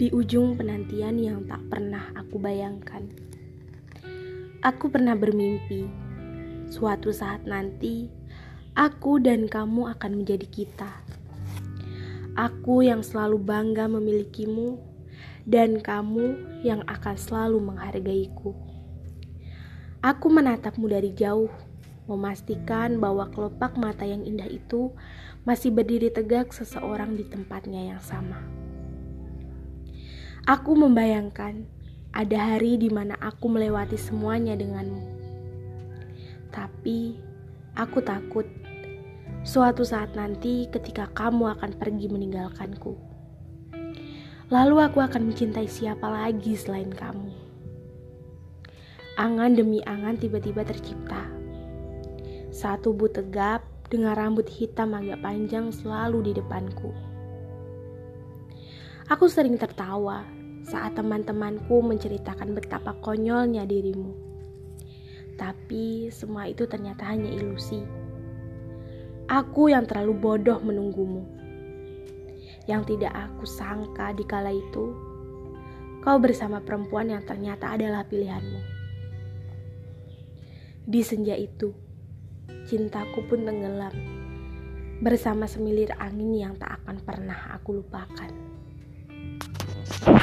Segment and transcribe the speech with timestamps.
[0.00, 3.04] di ujung penantian yang tak pernah aku bayangkan.
[4.64, 5.84] Aku pernah bermimpi,
[6.72, 8.08] suatu saat nanti
[8.72, 10.88] aku dan kamu akan menjadi kita.
[12.32, 14.80] Aku yang selalu bangga memilikimu,
[15.44, 16.32] dan kamu
[16.64, 18.56] yang akan selalu menghargaiku.
[20.00, 21.52] Aku menatapmu dari jauh,
[22.08, 24.96] memastikan bahwa kelopak mata yang indah itu
[25.44, 28.59] masih berdiri tegak seseorang di tempatnya yang sama.
[30.48, 31.68] Aku membayangkan
[32.16, 35.04] ada hari di mana aku melewati semuanya denganmu.
[36.48, 37.20] Tapi
[37.76, 38.48] aku takut
[39.44, 42.96] suatu saat nanti ketika kamu akan pergi meninggalkanku.
[44.48, 47.30] Lalu aku akan mencintai siapa lagi selain kamu.
[49.20, 51.28] Angan demi angan tiba-tiba tercipta.
[52.48, 53.60] Satu tubuh tegap
[53.92, 56.90] dengan rambut hitam agak panjang selalu di depanku.
[59.10, 60.22] Aku sering tertawa
[60.62, 64.14] saat teman-temanku menceritakan betapa konyolnya dirimu.
[65.34, 67.82] Tapi semua itu ternyata hanya ilusi.
[69.26, 71.26] Aku yang terlalu bodoh menunggumu.
[72.70, 74.94] Yang tidak aku sangka di kala itu,
[76.06, 78.62] kau bersama perempuan yang ternyata adalah pilihanmu.
[80.86, 81.74] Di senja itu,
[82.70, 83.90] cintaku pun tenggelam
[85.02, 88.59] bersama semilir angin yang tak akan pernah aku lupakan.
[89.86, 90.19] Thank you.